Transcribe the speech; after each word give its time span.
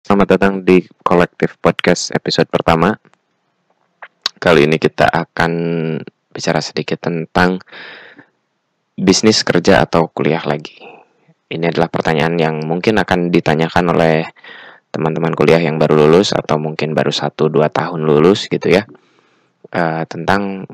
Selamat 0.00 0.32
datang 0.32 0.64
di 0.64 0.80
Kolektif 1.04 1.60
Podcast 1.60 2.08
episode 2.16 2.48
pertama. 2.48 2.96
Kali 4.40 4.64
ini 4.64 4.80
kita 4.80 5.04
akan 5.04 5.52
bicara 6.32 6.64
sedikit 6.64 7.04
tentang 7.04 7.60
bisnis 8.96 9.44
kerja 9.44 9.84
atau 9.84 10.08
kuliah 10.08 10.40
lagi. 10.48 10.80
Ini 11.52 11.68
adalah 11.68 11.92
pertanyaan 11.92 12.40
yang 12.40 12.64
mungkin 12.64 12.96
akan 12.96 13.28
ditanyakan 13.28 13.92
oleh 13.92 14.24
teman-teman 14.88 15.36
kuliah 15.36 15.60
yang 15.60 15.76
baru 15.76 16.08
lulus 16.08 16.32
atau 16.32 16.56
mungkin 16.56 16.96
baru 16.96 17.12
1-2 17.12 17.60
tahun 17.68 18.00
lulus 18.00 18.48
gitu 18.48 18.72
ya. 18.72 18.88
Uh, 19.68 20.08
tentang 20.08 20.64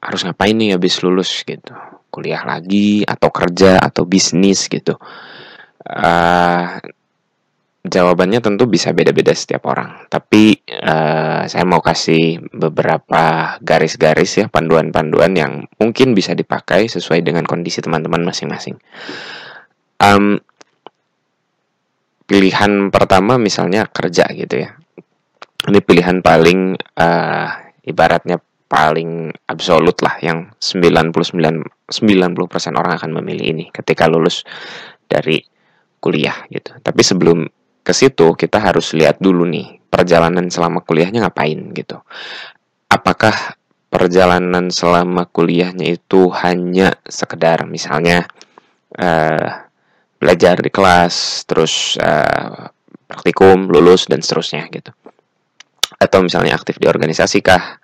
harus 0.00 0.24
ngapain 0.24 0.56
nih 0.56 0.72
habis 0.72 1.04
lulus 1.04 1.44
gitu. 1.44 1.76
Kuliah 2.08 2.40
lagi 2.48 3.04
atau 3.04 3.28
kerja 3.28 3.76
atau 3.76 4.08
bisnis 4.08 4.72
gitu. 4.72 4.96
Uh, 5.84 6.80
Jawabannya 7.84 8.40
tentu 8.40 8.64
bisa 8.64 8.96
beda-beda 8.96 9.36
setiap 9.36 9.68
orang, 9.68 10.08
tapi 10.08 10.56
uh, 10.72 11.44
saya 11.44 11.68
mau 11.68 11.84
kasih 11.84 12.40
beberapa 12.48 13.54
garis-garis 13.60 14.40
ya 14.40 14.46
panduan-panduan 14.48 15.36
yang 15.36 15.52
mungkin 15.76 16.16
bisa 16.16 16.32
dipakai 16.32 16.88
sesuai 16.88 17.20
dengan 17.20 17.44
kondisi 17.44 17.84
teman-teman 17.84 18.24
masing-masing. 18.24 18.80
Um, 20.00 20.40
pilihan 22.24 22.88
pertama 22.88 23.36
misalnya 23.36 23.84
kerja 23.84 24.32
gitu 24.32 24.64
ya. 24.64 24.80
Ini 25.68 25.80
pilihan 25.84 26.24
paling 26.24 26.80
uh, 26.96 27.48
ibaratnya 27.84 28.40
paling 28.64 29.28
absolut 29.44 30.00
lah 30.00 30.16
yang 30.24 30.50
99 30.56 31.12
90% 31.12 32.80
orang 32.80 32.92
akan 32.96 33.10
memilih 33.20 33.46
ini 33.52 33.64
ketika 33.68 34.08
lulus 34.08 34.40
dari 35.04 35.36
kuliah 36.00 36.48
gitu. 36.48 36.72
Tapi 36.80 37.02
sebelum 37.04 37.44
ke 37.84 37.92
situ 37.92 38.32
kita 38.32 38.56
harus 38.58 38.96
lihat 38.96 39.20
dulu 39.20 39.44
nih 39.44 39.84
perjalanan 39.92 40.48
selama 40.48 40.80
kuliahnya 40.80 41.22
ngapain 41.22 41.60
gitu. 41.76 42.00
Apakah 42.88 43.60
perjalanan 43.92 44.72
selama 44.74 45.28
kuliahnya 45.30 45.94
itu 45.94 46.32
hanya 46.42 46.98
sekedar 47.06 47.62
misalnya 47.68 48.26
uh, 48.98 49.68
belajar 50.18 50.58
di 50.58 50.72
kelas, 50.72 51.46
terus 51.46 51.94
uh, 52.00 52.72
praktikum, 53.06 53.70
lulus 53.70 54.10
dan 54.10 54.24
seterusnya 54.24 54.66
gitu. 54.72 54.90
Atau 56.00 56.26
misalnya 56.26 56.58
aktif 56.58 56.80
di 56.82 56.90
organisasi 56.90 57.38
kah? 57.44 57.78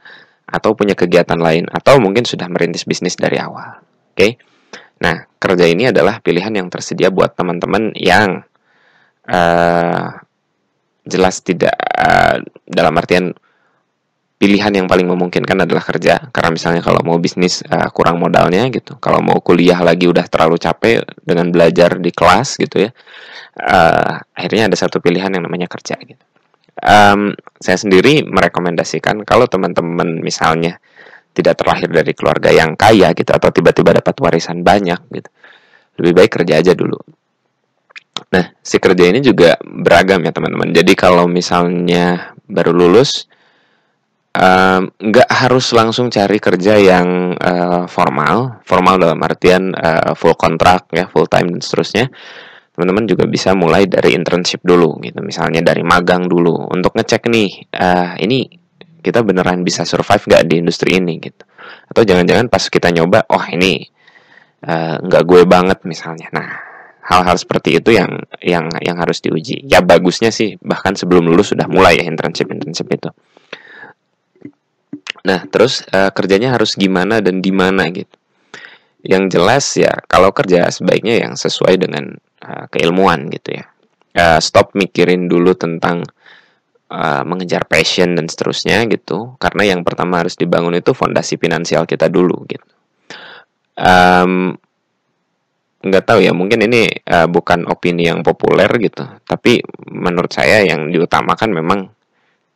Atau 0.51 0.75
punya 0.75 0.99
kegiatan 0.99 1.39
lain 1.39 1.71
atau 1.71 2.03
mungkin 2.03 2.27
sudah 2.27 2.51
merintis 2.51 2.83
bisnis 2.83 3.15
dari 3.15 3.39
awal. 3.39 3.79
Oke. 4.11 4.19
Okay? 4.19 4.31
Nah, 5.01 5.31
kerja 5.39 5.65
ini 5.65 5.95
adalah 5.95 6.19
pilihan 6.19 6.51
yang 6.51 6.67
tersedia 6.67 7.09
buat 7.09 7.39
teman-teman 7.39 7.95
yang 7.95 8.43
uh, 9.29 10.07
jelas 11.05 11.43
tidak 11.45 11.75
uh, 11.77 12.41
dalam 12.65 12.95
artian 12.97 13.35
pilihan 14.41 14.73
yang 14.73 14.89
paling 14.89 15.05
memungkinkan 15.05 15.69
adalah 15.69 15.85
kerja. 15.85 16.33
Karena 16.33 16.55
misalnya 16.55 16.81
kalau 16.81 17.05
mau 17.05 17.21
bisnis 17.21 17.61
uh, 17.69 17.93
kurang 17.93 18.17
modalnya 18.17 18.65
gitu. 18.73 18.97
Kalau 18.97 19.21
mau 19.21 19.43
kuliah 19.45 19.81
lagi 19.85 20.09
udah 20.09 20.25
terlalu 20.31 20.57
capek 20.57 21.05
dengan 21.21 21.53
belajar 21.53 22.01
di 22.01 22.09
kelas 22.09 22.57
gitu 22.57 22.89
ya 22.89 22.91
uh, 23.59 24.13
akhirnya 24.37 24.71
ada 24.71 24.77
satu 24.79 25.03
pilihan 25.03 25.31
yang 25.33 25.45
namanya 25.45 25.67
kerja 25.67 25.99
gitu. 26.01 26.25
Um, 26.81 27.37
saya 27.61 27.77
sendiri 27.77 28.25
merekomendasikan 28.25 29.21
kalau 29.29 29.45
teman-teman 29.45 30.23
misalnya 30.25 30.81
tidak 31.37 31.61
terlahir 31.61 31.93
dari 31.93 32.13
keluarga 32.17 32.49
yang 32.49 32.73
kaya 32.73 33.13
gitu 33.13 33.31
atau 33.37 33.53
tiba-tiba 33.53 34.01
dapat 34.01 34.17
warisan 34.17 34.65
banyak 34.65 34.97
gitu 35.13 35.31
lebih 36.01 36.13
baik 36.17 36.31
kerja 36.41 36.65
aja 36.65 36.73
dulu 36.73 36.97
Nah, 38.31 38.45
si 38.63 38.79
kerja 38.79 39.11
ini 39.11 39.19
juga 39.19 39.59
beragam 39.59 40.23
ya 40.23 40.31
teman-teman. 40.31 40.71
Jadi 40.71 40.95
kalau 40.95 41.27
misalnya 41.27 42.31
baru 42.47 42.71
lulus, 42.71 43.27
nggak 44.95 45.29
um, 45.29 45.37
harus 45.43 45.75
langsung 45.75 46.07
cari 46.07 46.39
kerja 46.39 46.79
yang 46.79 47.35
uh, 47.35 47.91
formal, 47.91 48.63
formal 48.63 49.03
dalam 49.03 49.19
artian 49.27 49.75
uh, 49.75 50.15
full 50.15 50.39
kontrak 50.39 50.87
ya, 50.95 51.11
full 51.11 51.27
time 51.27 51.51
dan 51.51 51.59
seterusnya. 51.59 52.07
Teman-teman 52.71 53.11
juga 53.11 53.27
bisa 53.27 53.51
mulai 53.59 53.91
dari 53.91 54.15
internship 54.15 54.63
dulu, 54.63 55.03
gitu. 55.03 55.19
Misalnya 55.27 55.67
dari 55.67 55.83
magang 55.83 56.31
dulu 56.31 56.71
untuk 56.71 56.95
ngecek 56.95 57.27
nih, 57.27 57.51
uh, 57.75 58.15
ini 58.23 58.47
kita 59.03 59.27
beneran 59.27 59.67
bisa 59.67 59.83
survive 59.83 60.23
nggak 60.23 60.47
di 60.47 60.55
industri 60.63 61.03
ini 61.03 61.19
gitu. 61.19 61.43
Atau 61.91 62.07
jangan-jangan 62.07 62.47
pas 62.47 62.63
kita 62.63 62.95
nyoba, 62.95 63.27
oh 63.27 63.43
ini 63.51 63.83
uh, 64.71 65.03
nggak 65.03 65.23
gue 65.27 65.43
banget 65.51 65.83
misalnya. 65.83 66.31
Nah, 66.31 66.70
hal-hal 67.11 67.35
seperti 67.35 67.83
itu 67.83 67.91
yang 67.91 68.23
yang 68.39 68.71
yang 68.79 68.95
harus 68.95 69.19
diuji. 69.19 69.67
Ya 69.67 69.83
bagusnya 69.83 70.31
sih 70.31 70.55
bahkan 70.63 70.95
sebelum 70.95 71.27
lulus 71.27 71.51
sudah 71.51 71.67
mulai 71.67 71.99
ya 71.99 72.07
internship 72.07 72.47
internship 72.55 72.87
itu. 72.87 73.11
Nah 75.27 75.43
terus 75.51 75.83
uh, 75.91 76.15
kerjanya 76.15 76.55
harus 76.55 76.79
gimana 76.79 77.19
dan 77.19 77.43
di 77.43 77.51
mana 77.51 77.91
gitu. 77.91 78.15
Yang 79.03 79.25
jelas 79.35 79.65
ya 79.75 79.93
kalau 80.07 80.31
kerja 80.31 80.71
sebaiknya 80.71 81.27
yang 81.27 81.35
sesuai 81.35 81.83
dengan 81.83 82.15
uh, 82.47 82.71
keilmuan 82.71 83.27
gitu 83.35 83.59
ya. 83.59 83.67
Uh, 84.11 84.39
stop 84.39 84.75
mikirin 84.79 85.27
dulu 85.27 85.55
tentang 85.55 86.07
uh, 86.91 87.23
mengejar 87.27 87.67
passion 87.67 88.15
dan 88.15 88.31
seterusnya 88.31 88.87
gitu. 88.87 89.35
Karena 89.43 89.75
yang 89.75 89.83
pertama 89.83 90.23
harus 90.23 90.39
dibangun 90.39 90.79
itu 90.79 90.95
fondasi 90.95 91.43
finansial 91.43 91.91
kita 91.91 92.07
dulu 92.07 92.47
gitu. 92.47 92.71
Um, 93.81 94.55
nggak 95.81 96.05
tahu 96.05 96.21
ya 96.21 96.37
mungkin 96.37 96.61
ini 96.69 96.93
uh, 97.09 97.25
bukan 97.25 97.65
opini 97.65 98.09
yang 98.09 98.21
populer 98.21 98.69
gitu. 98.77 99.05
Tapi 99.25 99.65
menurut 99.89 100.29
saya 100.29 100.61
yang 100.65 100.93
diutamakan 100.93 101.51
memang 101.57 101.89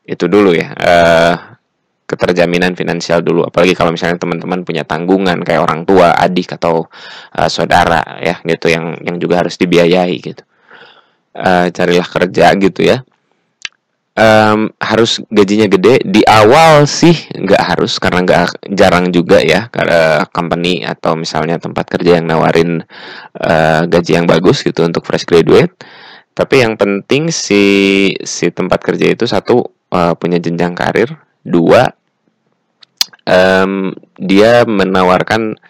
itu 0.05 0.29
dulu 0.29 0.53
ya 0.53 0.69
uh, 0.77 1.35
keterjaminan 2.05 2.77
finansial 2.77 3.25
dulu. 3.25 3.49
Apalagi 3.49 3.73
kalau 3.73 3.97
misalnya 3.97 4.21
teman-teman 4.21 4.61
punya 4.61 4.85
tanggungan 4.85 5.41
kayak 5.41 5.65
orang 5.65 5.89
tua 5.89 6.13
adik 6.13 6.61
atau 6.61 6.85
uh, 7.37 7.49
saudara 7.49 8.21
ya 8.21 8.45
gitu 8.45 8.69
yang 8.69 9.01
yang 9.01 9.17
juga 9.17 9.41
harus 9.41 9.57
dibiayai 9.57 10.17
gitu. 10.21 10.45
Uh, 11.35 11.67
carilah 11.75 12.07
kerja 12.07 12.55
gitu 12.61 12.87
ya 12.87 13.03
um, 14.15 14.71
harus 14.79 15.21
gajinya 15.31 15.67
gede. 15.71 16.03
Di 16.07 16.23
awal 16.27 16.87
sih 16.87 17.15
nggak 17.35 17.63
harus 17.75 17.99
karena 17.99 18.23
nggak 18.25 18.71
jarang 18.75 19.11
juga 19.11 19.43
ya 19.43 19.69
karena 19.69 20.27
company 20.31 20.87
atau 20.87 21.19
misalnya 21.19 21.59
tempat 21.59 21.87
kerja 21.91 22.19
yang 22.23 22.27
nawarin 22.31 22.83
uh, 23.39 23.83
gaji 23.87 24.13
yang 24.23 24.27
bagus 24.27 24.63
gitu 24.63 24.87
untuk 24.87 25.05
fresh 25.07 25.27
graduate. 25.27 25.75
Tapi 26.35 26.67
yang 26.67 26.75
penting 26.75 27.31
si 27.31 27.63
si 28.27 28.51
tempat 28.51 28.83
kerja 28.83 29.07
itu 29.15 29.27
satu 29.27 29.63
uh, 29.95 30.15
punya 30.19 30.43
jenjang 30.43 30.75
karir. 30.75 31.11
Dua 31.45 31.85
um, 33.29 33.93
dia 34.19 34.65
menawarkan 34.65 35.61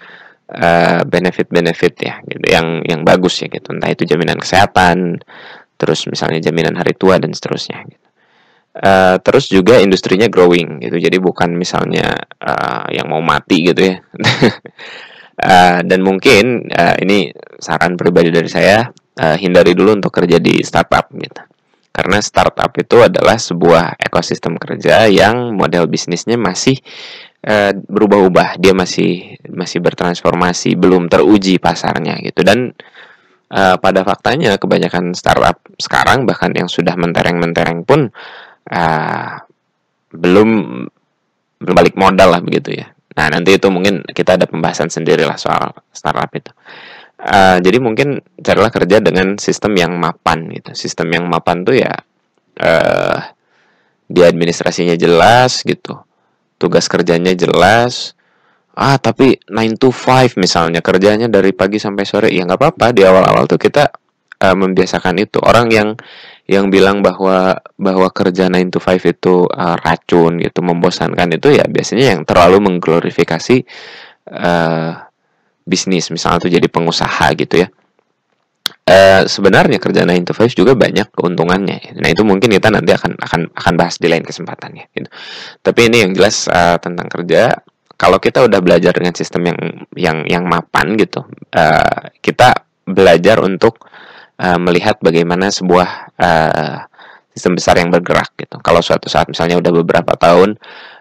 benefit-benefit 1.09 1.95
uh, 1.99 2.03
ya 2.05 2.15
gitu 2.31 2.47
yang 2.47 2.85
yang 2.85 3.01
bagus 3.03 3.43
ya 3.43 3.49
gitu. 3.51 3.75
Entah 3.75 3.91
itu 3.91 4.07
jaminan 4.07 4.39
kesehatan 4.39 5.19
terus 5.75 6.07
misalnya 6.07 6.39
jaminan 6.39 6.79
hari 6.79 6.95
tua 6.95 7.19
dan 7.19 7.35
seterusnya 7.35 7.83
gitu. 7.91 8.04
Uh, 8.75 9.23
terus 9.23 9.47
juga 9.47 9.79
industrinya 9.79 10.27
growing 10.27 10.83
gitu. 10.83 10.99
Jadi 10.99 11.23
bukan 11.23 11.55
misalnya 11.55 12.11
uh, 12.43 12.91
yang 12.91 13.07
mau 13.07 13.23
mati 13.23 13.71
gitu 13.71 13.95
ya. 13.95 14.03
Uh, 15.39 15.79
dan 15.89 16.03
mungkin 16.03 16.67
uh, 16.75 16.99
ini 16.99 17.31
saran 17.63 17.95
pribadi 17.95 18.35
dari 18.35 18.51
saya 18.51 18.91
uh, 19.23 19.37
hindari 19.39 19.79
dulu 19.79 19.95
untuk 19.95 20.11
kerja 20.11 20.43
di 20.43 20.59
startup 20.67 21.07
gitu. 21.15 21.43
Karena 21.95 22.19
startup 22.19 22.75
itu 22.75 22.99
adalah 22.99 23.39
sebuah 23.39 23.95
ekosistem 24.03 24.59
kerja 24.59 25.07
yang 25.07 25.55
model 25.55 25.87
bisnisnya 25.87 26.35
masih 26.35 26.75
uh, 27.47 27.71
berubah-ubah. 27.71 28.59
Dia 28.59 28.75
masih 28.75 29.39
masih 29.47 29.79
bertransformasi 29.79 30.75
belum 30.75 31.07
teruji 31.07 31.63
pasarnya 31.63 32.19
gitu. 32.27 32.43
Dan 32.43 32.75
uh, 33.55 33.77
pada 33.79 34.03
faktanya 34.03 34.59
kebanyakan 34.59 35.15
startup 35.15 35.63
sekarang 35.79 36.27
bahkan 36.27 36.51
yang 36.51 36.67
sudah 36.67 36.99
mentereng-mentereng 36.99 37.87
pun 37.87 38.11
uh, 38.71 39.45
belum 40.15 40.51
balik 41.61 41.97
modal 41.97 42.29
lah 42.31 42.41
begitu 42.45 42.77
ya. 42.79 42.93
Nah 43.15 43.27
nanti 43.31 43.55
itu 43.57 43.67
mungkin 43.71 44.03
kita 44.05 44.37
ada 44.37 44.47
pembahasan 44.47 44.91
sendiri 44.91 45.23
lah 45.23 45.39
soal 45.39 45.75
startup 45.95 46.31
itu. 46.35 46.51
Uh, 47.25 47.57
jadi 47.63 47.79
mungkin 47.79 48.21
carilah 48.37 48.69
kerja 48.69 49.01
dengan 49.01 49.39
sistem 49.39 49.79
yang 49.79 49.93
mapan 49.97 50.51
gitu. 50.51 50.75
Sistem 50.75 51.09
yang 51.15 51.25
mapan 51.31 51.63
tuh 51.63 51.79
ya 51.79 51.95
uh, 52.61 53.19
di 54.11 54.21
administrasinya 54.21 54.99
jelas 54.99 55.63
gitu. 55.63 55.95
Tugas 56.59 56.91
kerjanya 56.91 57.33
jelas. 57.33 58.19
Ah 58.75 58.99
tapi 58.99 59.39
9 59.47 59.79
to 59.79 59.95
5 59.95 60.35
misalnya 60.35 60.83
kerjanya 60.83 61.31
dari 61.31 61.55
pagi 61.55 61.79
sampai 61.79 62.03
sore 62.03 62.29
ya 62.35 62.43
nggak 62.43 62.59
apa-apa 62.59 62.91
di 62.91 63.07
awal-awal 63.07 63.47
tuh 63.47 63.63
kita 63.63 63.95
uh, 64.43 64.57
membiasakan 64.59 65.23
itu. 65.23 65.39
Orang 65.39 65.71
yang 65.71 65.95
yang 66.45 66.69
bilang 66.69 67.01
bahwa 67.01 67.57
bahwa 67.81 68.09
kerja 68.13 68.53
9 68.53 68.69
to 68.69 68.81
5 68.81 69.01
itu 69.17 69.49
uh, 69.49 69.77
racun 69.81 70.37
gitu, 70.45 70.61
membosankan 70.61 71.41
itu 71.41 71.57
ya 71.57 71.65
biasanya 71.65 72.17
yang 72.17 72.21
terlalu 72.29 72.61
mengglorifikasi 72.69 73.65
uh, 74.29 74.93
bisnis 75.65 76.13
misalnya 76.13 76.45
tuh 76.45 76.53
jadi 76.53 76.69
pengusaha 76.69 77.33
gitu 77.41 77.65
ya. 77.65 77.69
uh, 78.85 79.25
sebenarnya 79.25 79.81
kerja 79.81 80.05
9 80.05 80.29
to 80.29 80.33
5 80.37 80.53
juga 80.53 80.77
banyak 80.77 81.09
keuntungannya. 81.17 81.97
Nah, 81.97 82.09
itu 82.13 82.21
mungkin 82.29 82.53
kita 82.53 82.69
nanti 82.69 82.93
akan 82.93 83.17
akan 83.17 83.41
akan 83.57 83.75
bahas 83.81 83.97
di 83.97 84.13
lain 84.13 84.25
kesempatannya 84.25 84.93
gitu. 84.93 85.09
Tapi 85.65 85.81
ini 85.89 86.05
yang 86.05 86.13
jelas 86.13 86.45
uh, 86.53 86.77
tentang 86.77 87.09
kerja 87.09 87.57
kalau 87.97 88.21
kita 88.21 88.45
udah 88.45 88.61
belajar 88.61 88.93
dengan 88.93 89.15
sistem 89.17 89.49
yang 89.49 89.59
yang 89.97 90.19
yang 90.29 90.45
mapan 90.45 90.99
gitu, 91.01 91.25
uh, 91.57 92.13
kita 92.21 92.69
belajar 92.85 93.41
untuk 93.41 93.81
uh, 94.39 94.59
melihat 94.59 94.99
bagaimana 95.03 95.51
sebuah 95.51 95.89
uh, 96.19 96.77
sistem 97.35 97.59
besar 97.59 97.75
yang 97.83 97.91
bergerak 97.91 98.31
gitu. 98.39 98.57
Kalau 98.63 98.79
suatu 98.79 99.11
saat 99.11 99.27
misalnya 99.27 99.59
udah 99.59 99.73
beberapa 99.83 100.15
tahun 100.15 100.55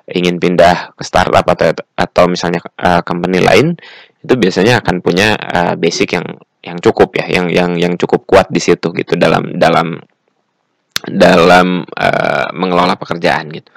ingin 0.10 0.42
pindah 0.42 0.98
ke 0.98 1.04
startup 1.06 1.46
atau 1.48 1.72
atau 1.96 2.24
misalnya 2.28 2.60
uh, 2.82 3.06
company 3.06 3.40
lain, 3.40 3.78
itu 4.20 4.34
biasanya 4.36 4.82
akan 4.82 5.00
punya 5.00 5.38
uh, 5.38 5.74
basic 5.78 6.18
yang 6.18 6.28
yang 6.64 6.78
cukup 6.80 7.16
ya, 7.20 7.26
yang 7.30 7.48
yang 7.54 7.72
yang 7.78 7.94
cukup 7.96 8.26
kuat 8.26 8.48
di 8.50 8.60
situ 8.60 8.92
gitu 8.96 9.16
dalam 9.16 9.56
dalam 9.56 10.02
dalam 11.04 11.84
uh, 11.84 12.48
mengelola 12.56 12.96
pekerjaan 12.96 13.52
gitu. 13.52 13.68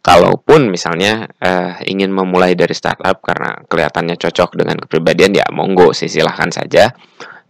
Kalaupun 0.00 0.70
misalnya 0.70 1.26
uh, 1.42 1.82
ingin 1.82 2.14
memulai 2.14 2.54
dari 2.54 2.72
startup 2.72 3.18
karena 3.20 3.58
kelihatannya 3.66 4.14
cocok 4.14 4.54
dengan 4.54 4.78
kepribadian 4.86 5.34
ya 5.34 5.46
monggo 5.50 5.90
sih 5.90 6.06
silahkan 6.06 6.48
saja. 6.54 6.94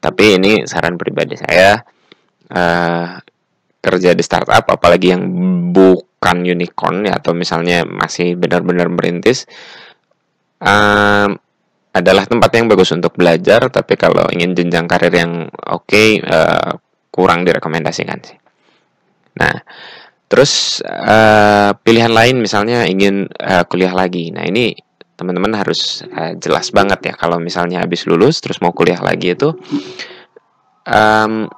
Tapi 0.06 0.38
ini 0.38 0.62
saran 0.70 0.94
pribadi 0.94 1.35
saya 1.35 1.82
uh, 2.55 3.19
kerja 3.82 4.14
di 4.14 4.23
startup 4.23 4.62
apalagi 4.70 5.11
yang 5.11 5.26
bukan 5.75 6.47
unicorn 6.47 7.11
ya 7.11 7.19
atau 7.19 7.35
misalnya 7.35 7.82
masih 7.82 8.38
benar-benar 8.38 8.87
merintis 8.87 9.50
uh, 10.62 11.26
adalah 11.91 12.23
tempat 12.23 12.55
yang 12.55 12.70
bagus 12.70 12.94
untuk 12.94 13.19
belajar. 13.19 13.67
Tapi 13.67 13.99
kalau 13.99 14.31
ingin 14.31 14.55
jenjang 14.55 14.87
karir 14.87 15.11
yang 15.11 15.50
oke 15.50 15.91
okay, 15.91 16.23
uh, 16.23 16.79
kurang 17.11 17.43
direkomendasikan 17.43 18.23
sih. 18.23 18.38
Nah, 19.43 19.59
terus 20.31 20.79
uh, 20.87 21.75
pilihan 21.82 22.14
lain 22.14 22.38
misalnya 22.38 22.87
ingin 22.87 23.26
uh, 23.43 23.67
kuliah 23.67 23.91
lagi. 23.91 24.31
Nah, 24.31 24.47
ini 24.47 24.86
teman-teman 25.16 25.56
harus 25.56 26.04
uh, 26.12 26.36
jelas 26.36 26.68
banget 26.70 27.12
ya 27.12 27.14
kalau 27.16 27.40
misalnya 27.40 27.80
habis 27.82 28.04
lulus 28.04 28.38
terus 28.44 28.60
mau 28.60 28.70
kuliah 28.76 29.00
lagi 29.00 29.32
itu 29.32 29.56
um, 30.86 31.48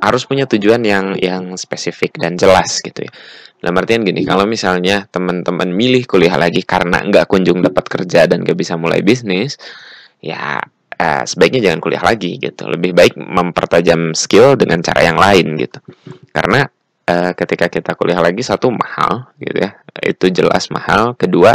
harus 0.00 0.22
punya 0.24 0.48
tujuan 0.48 0.80
yang 0.80 1.18
yang 1.20 1.54
spesifik 1.60 2.16
dan 2.16 2.38
jelas 2.40 2.80
gitu 2.80 3.04
ya. 3.04 3.12
Dalam 3.60 3.76
artian 3.76 4.00
gini, 4.00 4.24
kalau 4.24 4.48
misalnya 4.48 5.04
teman-teman 5.12 5.68
milih 5.68 6.08
kuliah 6.08 6.32
lagi 6.40 6.64
karena 6.64 7.04
nggak 7.04 7.28
kunjung 7.28 7.60
dapat 7.60 7.84
kerja 7.84 8.24
dan 8.24 8.40
nggak 8.40 8.56
bisa 8.56 8.80
mulai 8.80 9.04
bisnis, 9.04 9.60
ya 10.24 10.56
uh, 10.96 11.22
sebaiknya 11.28 11.68
jangan 11.68 11.80
kuliah 11.84 12.00
lagi 12.00 12.40
gitu. 12.40 12.64
Lebih 12.64 12.96
baik 12.96 13.20
mempertajam 13.20 14.16
skill 14.16 14.56
dengan 14.56 14.80
cara 14.80 15.04
yang 15.04 15.20
lain 15.20 15.60
gitu. 15.60 15.76
Karena 16.32 16.64
uh, 17.10 17.32
ketika 17.34 17.66
kita 17.66 17.92
kuliah 17.98 18.22
lagi 18.22 18.40
satu 18.40 18.70
mahal 18.70 19.28
gitu 19.42 19.58
ya 19.58 19.76
itu 20.06 20.30
jelas 20.30 20.70
mahal 20.70 21.18
kedua 21.18 21.52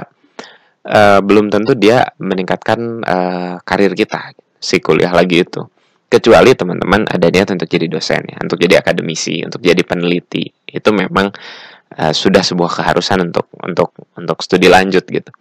uh, 0.86 1.20
belum 1.22 1.50
tentu 1.50 1.74
dia 1.74 2.06
meningkatkan 2.22 2.80
uh, 3.02 3.56
karir 3.66 3.92
kita 3.98 4.34
si 4.62 4.80
kuliah 4.80 5.12
lagi 5.12 5.42
itu. 5.42 5.62
Kecuali 6.06 6.54
teman-teman 6.54 7.10
ada 7.10 7.28
niat 7.28 7.50
untuk 7.52 7.68
jadi 7.68 7.90
dosen 7.90 8.24
ya 8.30 8.38
untuk 8.40 8.62
jadi 8.62 8.80
akademisi 8.80 9.42
untuk 9.44 9.60
jadi 9.60 9.82
peneliti. 9.82 10.48
Itu 10.70 10.94
memang 10.94 11.34
uh, 11.98 12.14
sudah 12.14 12.46
sebuah 12.46 12.82
keharusan 12.82 13.26
untuk 13.34 13.50
untuk 13.66 13.92
untuk 14.16 14.38
studi 14.46 14.70
lanjut 14.70 15.04
gitu. 15.10 15.32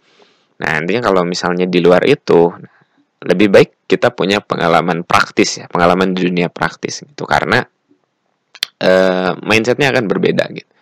Nah 0.59 0.81
nantinya 0.81 1.05
kalau 1.05 1.23
misalnya 1.23 1.69
di 1.69 1.79
luar 1.79 2.03
itu 2.09 2.49
lebih 3.25 3.47
baik 3.49 3.89
kita 3.89 4.11
punya 4.13 4.41
pengalaman 4.41 5.05
praktis 5.05 5.61
ya 5.61 5.65
pengalaman 5.69 6.11
di 6.17 6.27
dunia 6.27 6.49
praktis 6.49 7.05
gitu. 7.05 7.23
Karena 7.29 7.61
uh, 8.81 9.31
mindsetnya 9.45 9.93
akan 9.93 10.09
berbeda 10.09 10.49
gitu. 10.51 10.74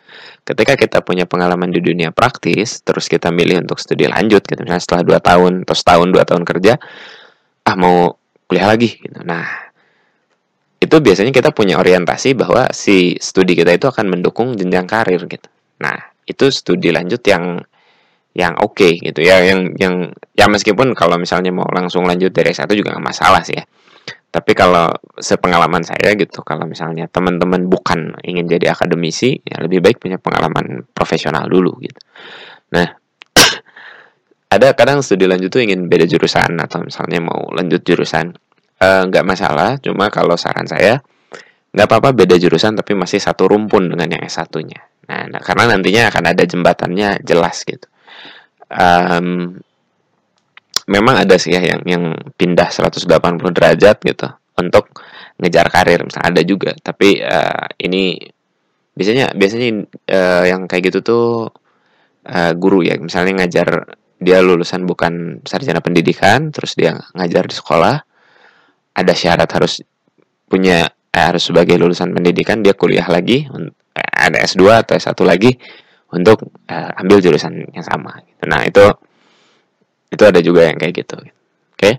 Ketika 0.44 0.76
kita 0.76 1.00
punya 1.00 1.24
pengalaman 1.24 1.72
di 1.72 1.80
dunia 1.80 2.12
praktis, 2.12 2.84
terus 2.84 3.08
kita 3.08 3.32
milih 3.32 3.64
untuk 3.64 3.80
studi 3.80 4.12
lanjut, 4.12 4.44
gitu, 4.44 4.60
misalnya 4.60 4.84
setelah 4.84 5.04
dua 5.08 5.20
tahun 5.24 5.64
atau 5.64 5.76
setahun 5.76 6.08
dua 6.12 6.24
tahun 6.28 6.44
kerja, 6.44 6.74
ah 7.64 7.76
mau 7.80 8.20
kuliah 8.52 8.68
lagi, 8.68 9.00
gitu. 9.00 9.24
Nah, 9.24 9.48
itu 10.84 10.96
biasanya 11.00 11.32
kita 11.32 11.56
punya 11.56 11.80
orientasi 11.80 12.36
bahwa 12.36 12.68
si 12.76 13.16
studi 13.24 13.56
kita 13.56 13.72
itu 13.72 13.88
akan 13.88 14.12
mendukung 14.12 14.60
jenjang 14.60 14.84
karir, 14.84 15.24
gitu. 15.32 15.48
Nah, 15.80 15.96
itu 16.28 16.52
studi 16.52 16.92
lanjut 16.92 17.24
yang 17.24 17.64
yang 18.34 18.58
oke 18.58 18.74
okay, 18.74 18.98
gitu 18.98 19.22
ya 19.22 19.46
yang 19.46 19.78
yang 19.78 20.10
ya 20.34 20.50
meskipun 20.50 20.98
kalau 20.98 21.22
misalnya 21.22 21.54
mau 21.54 21.70
langsung 21.70 22.02
lanjut 22.10 22.34
dari 22.34 22.50
S1 22.50 22.66
juga 22.74 22.98
nggak 22.98 23.06
masalah 23.06 23.46
sih 23.46 23.54
ya 23.54 23.66
tapi 24.34 24.58
kalau 24.58 24.90
sepengalaman 25.22 25.86
saya 25.86 26.18
gitu, 26.18 26.42
kalau 26.42 26.66
misalnya 26.66 27.06
teman-teman 27.06 27.70
bukan 27.70 28.18
ingin 28.26 28.50
jadi 28.50 28.74
akademisi, 28.74 29.38
ya 29.46 29.62
lebih 29.62 29.78
baik 29.78 30.02
punya 30.02 30.18
pengalaman 30.18 30.90
profesional 30.90 31.46
dulu 31.46 31.78
gitu. 31.78 32.02
Nah, 32.74 32.98
ada 34.58 34.74
kadang 34.74 35.06
studi 35.06 35.30
lanjut 35.30 35.54
tuh 35.54 35.62
ingin 35.62 35.86
beda 35.86 36.10
jurusan 36.10 36.58
atau 36.58 36.82
misalnya 36.82 37.22
mau 37.22 37.46
lanjut 37.54 37.86
jurusan, 37.86 38.34
eh, 38.82 39.02
nggak 39.06 39.22
e, 39.22 39.28
masalah. 39.30 39.78
Cuma 39.78 40.10
kalau 40.10 40.34
saran 40.34 40.66
saya, 40.66 40.98
nggak 41.70 41.86
apa-apa 41.86 42.18
beda 42.18 42.34
jurusan 42.42 42.74
tapi 42.74 42.98
masih 42.98 43.22
satu 43.22 43.46
rumpun 43.46 43.86
dengan 43.86 44.18
yang 44.18 44.26
S1-nya. 44.26 44.82
Nah, 45.14 45.30
nah, 45.30 45.42
karena 45.46 45.78
nantinya 45.78 46.10
akan 46.10 46.34
ada 46.34 46.42
jembatannya 46.42 47.22
jelas 47.22 47.62
gitu. 47.70 47.86
Um, 48.74 49.62
memang 50.90 51.24
ada 51.24 51.36
sih 51.40 51.56
ya 51.56 51.62
yang 51.64 51.82
yang 51.88 52.04
pindah 52.36 52.70
180 52.72 53.08
derajat 53.54 53.98
gitu 54.04 54.28
untuk 54.60 54.92
ngejar 55.40 55.68
karir. 55.72 56.04
Misalnya 56.04 56.30
ada 56.34 56.42
juga 56.44 56.72
tapi 56.80 57.20
uh, 57.24 57.68
ini 57.80 58.20
biasanya 58.94 59.34
biasanya 59.34 59.68
uh, 60.12 60.44
yang 60.48 60.70
kayak 60.70 60.94
gitu 60.94 61.00
tuh 61.02 61.26
uh, 62.28 62.52
guru 62.58 62.84
ya. 62.86 63.00
Misalnya 63.00 63.44
ngajar 63.44 63.98
dia 64.24 64.40
lulusan 64.40 64.88
bukan 64.88 65.44
sarjana 65.44 65.84
pendidikan 65.84 66.50
terus 66.50 66.80
dia 66.80 66.96
ngajar 67.14 67.44
di 67.52 67.56
sekolah 67.60 67.96
ada 68.96 69.14
syarat 69.14 69.50
harus 69.52 69.84
punya 70.48 70.88
eh, 71.12 71.24
harus 71.28 71.44
sebagai 71.52 71.76
lulusan 71.76 72.16
pendidikan 72.16 72.64
dia 72.64 72.72
kuliah 72.74 73.06
lagi 73.12 73.46
ada 73.94 74.40
S2 74.48 74.64
atau 74.88 74.96
S1 74.96 75.20
lagi 75.28 75.52
untuk 76.14 76.48
uh, 76.72 77.02
ambil 77.04 77.20
jurusan 77.20 77.68
yang 77.76 77.84
sama 77.84 78.24
nah 78.48 78.64
itu 78.64 78.82
itu 80.14 80.24
ada 80.24 80.40
juga 80.40 80.70
yang 80.70 80.78
kayak 80.78 80.94
gitu. 81.04 81.18
Oke. 81.74 81.98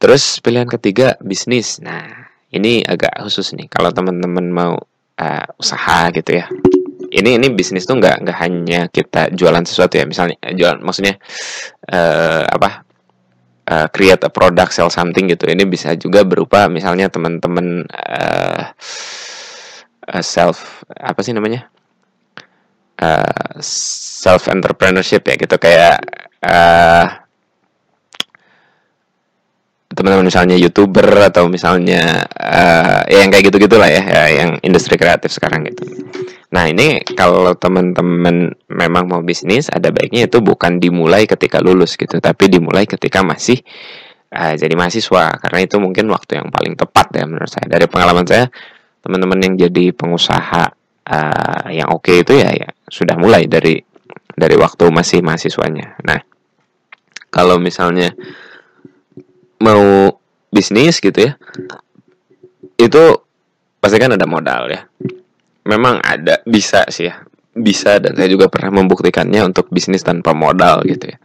Terus 0.00 0.40
pilihan 0.40 0.66
ketiga 0.66 1.14
bisnis. 1.20 1.78
Nah 1.78 2.32
ini 2.50 2.82
agak 2.82 3.20
khusus 3.22 3.52
nih. 3.54 3.68
Kalau 3.68 3.92
teman-teman 3.92 4.46
mau 4.48 4.74
uh, 5.20 5.46
usaha 5.60 6.10
gitu 6.10 6.40
ya. 6.40 6.48
Ini 7.12 7.36
ini 7.36 7.52
bisnis 7.52 7.84
tuh 7.84 8.00
nggak 8.00 8.24
nggak 8.24 8.38
hanya 8.40 8.80
kita 8.88 9.30
jualan 9.36 9.62
sesuatu 9.68 10.00
ya. 10.00 10.08
Misalnya 10.08 10.36
eh, 10.40 10.56
jualan 10.56 10.80
maksudnya 10.80 11.20
uh, 11.92 12.44
apa 12.48 12.70
uh, 13.68 13.86
create 13.92 14.24
a 14.24 14.30
product 14.32 14.72
sell 14.72 14.88
something 14.88 15.28
gitu. 15.28 15.44
Ini 15.46 15.68
bisa 15.68 15.92
juga 15.94 16.24
berupa 16.24 16.66
misalnya 16.72 17.12
teman-teman 17.12 17.84
uh, 17.92 18.72
self 20.24 20.82
apa 20.88 21.20
sih 21.20 21.36
namanya? 21.36 21.68
Uh, 23.02 23.58
self 23.62 24.48
entrepreneurship 24.48 25.22
ya 25.28 25.34
gitu. 25.36 25.56
Kayak 25.60 26.00
uh, 26.42 27.22
teman-teman 29.92 30.24
misalnya 30.24 30.56
youtuber 30.56 31.04
atau 31.28 31.46
misalnya 31.52 32.24
uh, 32.32 33.04
ya 33.06 33.22
yang 33.22 33.30
kayak 33.30 33.52
gitu 33.52 33.68
gitulah 33.68 33.86
ya, 33.86 34.02
ya 34.02 34.24
yang 34.32 34.50
industri 34.64 34.96
kreatif 34.96 35.36
sekarang 35.36 35.68
gitu. 35.68 35.84
Nah 36.52 36.68
ini 36.68 37.00
kalau 37.16 37.52
teman-teman 37.56 38.56
memang 38.72 39.04
mau 39.08 39.20
bisnis 39.20 39.68
ada 39.68 39.92
baiknya 39.92 40.28
itu 40.28 40.40
bukan 40.40 40.80
dimulai 40.80 41.28
ketika 41.28 41.60
lulus 41.60 41.96
gitu 42.00 42.20
tapi 42.20 42.48
dimulai 42.48 42.88
ketika 42.88 43.20
masih 43.20 43.60
uh, 44.32 44.56
jadi 44.56 44.72
mahasiswa. 44.72 45.38
Karena 45.38 45.58
itu 45.60 45.76
mungkin 45.76 46.08
waktu 46.08 46.40
yang 46.40 46.48
paling 46.48 46.74
tepat 46.76 47.12
ya 47.12 47.24
menurut 47.28 47.48
saya. 47.52 47.68
Dari 47.68 47.84
pengalaman 47.84 48.24
saya 48.24 48.48
teman-teman 49.04 49.38
yang 49.44 49.54
jadi 49.68 49.92
pengusaha 49.92 50.64
uh, 51.04 51.66
yang 51.68 51.92
oke 51.92 52.08
okay 52.08 52.24
itu 52.24 52.40
ya 52.40 52.48
ya 52.48 52.68
sudah 52.88 53.16
mulai 53.20 53.44
dari 53.44 53.76
dari 54.32 54.56
waktu 54.56 54.88
masih 54.88 55.20
mahasiswanya. 55.20 56.00
Nah 56.00 56.31
kalau 57.32 57.56
misalnya 57.56 58.12
mau 59.58 60.12
bisnis 60.52 61.00
gitu 61.00 61.16
ya 61.16 61.32
itu 62.76 63.02
pasti 63.78 63.96
kan 63.98 64.14
ada 64.14 64.26
modal 64.26 64.70
ya. 64.70 64.82
Memang 65.66 66.02
ada 66.02 66.42
bisa 66.42 66.86
sih 66.90 67.10
ya. 67.10 67.22
Bisa 67.52 68.02
dan 68.02 68.16
saya 68.16 68.26
juga 68.30 68.50
pernah 68.50 68.82
membuktikannya 68.82 69.42
untuk 69.46 69.70
bisnis 69.70 70.02
tanpa 70.02 70.34
modal 70.34 70.82
gitu 70.86 71.10
ya. 71.10 71.18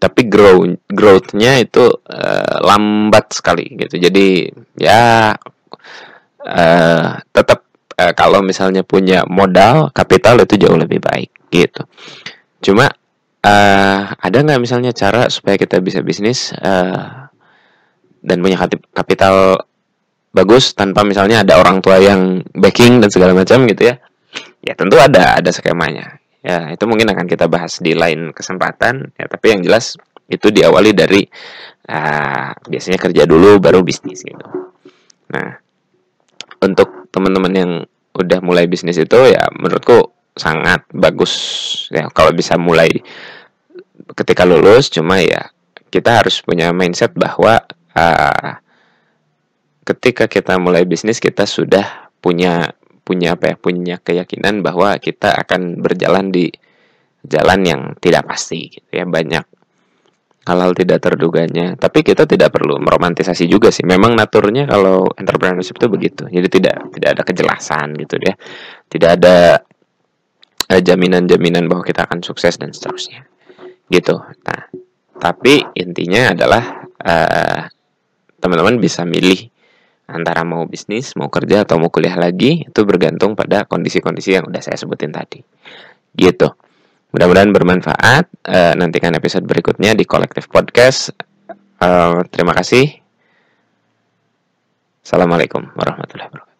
Tapi 0.00 0.26
grow 0.26 0.64
growthnya 0.88 1.60
itu 1.60 1.84
uh, 1.90 2.56
lambat 2.64 3.36
sekali 3.36 3.68
gitu. 3.76 4.00
Jadi 4.00 4.48
ya 4.80 5.34
uh, 6.40 7.08
tetap 7.30 7.68
uh, 8.00 8.12
kalau 8.16 8.40
misalnya 8.40 8.80
punya 8.82 9.28
modal 9.28 9.92
kapital 9.92 10.40
itu 10.40 10.56
jauh 10.56 10.78
lebih 10.78 10.98
baik 11.04 11.30
gitu. 11.52 11.84
Cuma 12.64 12.88
uh, 13.44 13.98
ada 14.16 14.38
nggak 14.44 14.60
misalnya 14.60 14.92
cara 14.92 15.28
supaya 15.32 15.56
kita 15.56 15.80
bisa 15.80 16.04
bisnis 16.04 16.52
uh, 16.56 17.28
dan 18.20 18.36
punya 18.44 18.60
kapital 18.92 19.64
bagus 20.30 20.76
tanpa 20.76 21.02
misalnya 21.02 21.42
ada 21.42 21.58
orang 21.58 21.82
tua 21.82 21.98
yang 21.98 22.44
backing 22.54 23.02
dan 23.02 23.10
segala 23.10 23.32
macam 23.34 23.66
gitu 23.66 23.90
ya? 23.90 23.98
Ya 24.62 24.76
tentu 24.76 25.00
ada 25.00 25.40
ada 25.40 25.50
skemanya. 25.50 26.20
Ya 26.40 26.72
itu 26.72 26.84
mungkin 26.88 27.08
akan 27.10 27.26
kita 27.28 27.48
bahas 27.48 27.80
di 27.80 27.96
lain 27.96 28.32
kesempatan. 28.32 29.12
Ya 29.16 29.26
tapi 29.26 29.56
yang 29.56 29.60
jelas 29.64 29.96
itu 30.30 30.52
diawali 30.52 30.94
dari 30.94 31.26
uh, 31.90 32.54
biasanya 32.68 32.98
kerja 33.00 33.26
dulu 33.26 33.58
baru 33.58 33.82
bisnis 33.82 34.22
gitu. 34.22 34.46
Nah 35.32 35.58
untuk 36.60 37.08
teman-teman 37.10 37.52
yang 37.56 37.72
udah 38.14 38.38
mulai 38.44 38.68
bisnis 38.68 39.00
itu 39.00 39.18
ya 39.32 39.48
menurutku 39.56 40.19
sangat 40.40 40.88
bagus. 40.96 41.32
Ya 41.92 42.08
kalau 42.08 42.32
bisa 42.32 42.56
mulai 42.56 42.88
ketika 44.16 44.48
lulus 44.48 44.88
cuma 44.88 45.20
ya 45.20 45.52
kita 45.92 46.24
harus 46.24 46.40
punya 46.40 46.72
mindset 46.72 47.12
bahwa 47.12 47.60
uh, 47.92 48.50
ketika 49.84 50.24
kita 50.24 50.56
mulai 50.56 50.88
bisnis 50.88 51.20
kita 51.20 51.44
sudah 51.44 52.08
punya 52.24 52.72
punya 53.04 53.34
apa 53.34 53.52
ya 53.52 53.56
punya 53.58 53.96
keyakinan 54.00 54.62
bahwa 54.64 54.96
kita 55.02 55.34
akan 55.34 55.82
berjalan 55.82 56.30
di 56.30 56.48
jalan 57.26 57.60
yang 57.66 57.80
tidak 58.00 58.24
pasti 58.24 58.70
gitu 58.70 58.88
ya. 58.88 59.04
Banyak 59.04 59.44
hal-hal 60.46 60.72
tidak 60.72 60.98
terduganya. 61.04 61.76
Tapi 61.76 62.00
kita 62.06 62.24
tidak 62.24 62.54
perlu 62.54 62.80
meromantisasi 62.80 63.44
juga 63.50 63.68
sih. 63.68 63.84
Memang 63.84 64.16
naturnya 64.16 64.64
kalau 64.64 65.10
entrepreneurship 65.18 65.76
itu 65.76 65.88
begitu. 65.90 66.22
Jadi 66.30 66.48
tidak 66.48 66.76
tidak 66.96 67.08
ada 67.18 67.22
kejelasan 67.26 67.86
gitu 67.98 68.16
ya. 68.22 68.34
Tidak 68.88 69.10
ada 69.20 69.60
jaminan-jaminan 70.78 71.66
bahwa 71.66 71.82
kita 71.82 72.06
akan 72.06 72.22
sukses 72.22 72.54
dan 72.54 72.70
seterusnya 72.70 73.26
gitu 73.90 74.22
nah 74.46 74.70
tapi 75.20 75.60
intinya 75.76 76.32
adalah 76.32 76.88
uh, 77.02 77.68
teman-teman 78.40 78.80
bisa 78.80 79.04
milih 79.04 79.52
antara 80.10 80.42
mau 80.42 80.66
bisnis, 80.66 81.14
mau 81.14 81.30
kerja 81.30 81.62
atau 81.62 81.78
mau 81.78 81.92
kuliah 81.92 82.18
lagi 82.18 82.66
itu 82.66 82.80
bergantung 82.82 83.38
pada 83.38 83.62
kondisi-kondisi 83.68 84.34
yang 84.34 84.48
udah 84.50 84.58
saya 84.58 84.74
sebutin 84.80 85.14
tadi. 85.14 85.38
Gitu. 86.16 86.48
Mudah-mudahan 87.14 87.52
bermanfaat. 87.54 88.26
Uh, 88.42 88.74
nantikan 88.74 89.14
episode 89.14 89.46
berikutnya 89.46 89.94
di 89.94 90.02
Kolektif 90.08 90.50
Podcast. 90.50 91.14
Uh, 91.78 92.24
terima 92.32 92.56
kasih. 92.56 92.90
Assalamualaikum 95.04 95.70
warahmatullahi 95.76 96.28
wabarakatuh. 96.32 96.58